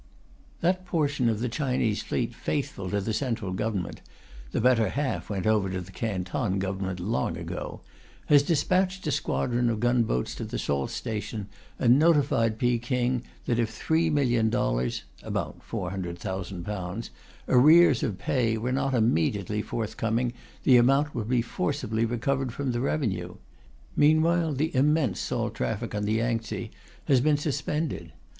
That 0.61 0.83
portion 0.87 1.29
of 1.29 1.41
the 1.41 1.47
Chinese 1.47 2.01
fleet 2.01 2.33
faithful 2.33 2.89
to 2.89 2.99
the 3.01 3.13
Central 3.13 3.53
Government 3.53 4.01
the 4.51 4.59
better 4.59 4.89
half 4.89 5.29
went 5.29 5.45
over 5.45 5.69
to 5.69 5.79
the 5.79 5.91
Canton 5.91 6.57
Government 6.57 6.99
long 6.99 7.37
ago 7.37 7.81
has 8.25 8.41
dispatched 8.41 9.05
a 9.05 9.11
squadron 9.11 9.69
of 9.69 9.79
gunboats 9.79 10.33
to 10.37 10.43
the 10.43 10.57
salt 10.57 10.89
station 10.89 11.49
and 11.77 11.99
notified 11.99 12.57
Peking 12.57 13.21
that 13.45 13.59
if 13.59 13.79
$3,000,000 13.79 15.03
(about 15.21 15.59
£400,000) 15.69 17.09
arrears 17.47 18.01
of 18.01 18.17
pay 18.17 18.57
were 18.57 18.71
not 18.71 18.95
immediately 18.95 19.61
forthcoming 19.61 20.33
the 20.63 20.77
amount 20.77 21.13
would 21.13 21.29
be 21.29 21.43
forcibly 21.43 22.05
recovered 22.05 22.51
from 22.51 22.71
the 22.71 22.81
revenue. 22.81 23.35
Meanwhile 23.95 24.53
the 24.53 24.75
immense 24.75 25.19
salt 25.19 25.53
traffic 25.53 25.93
on 25.93 26.05
the 26.05 26.13
Yangtsze 26.17 26.71
has 27.05 27.21
been 27.21 27.37
suspended. 27.37 28.13